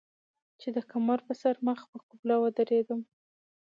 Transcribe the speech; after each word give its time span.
چې 0.59 0.67
د 0.75 0.77
کمر 0.91 1.19
پۀ 1.25 1.33
سر 1.41 1.55
مخ 1.67 1.79
پۀ 1.89 1.97
قبله 2.09 2.35
ودرېدم 2.39 3.01